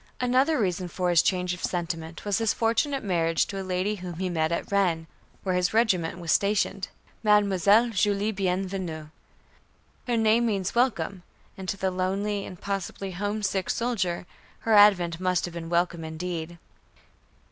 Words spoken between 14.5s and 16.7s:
her advent must have been welcome indeed.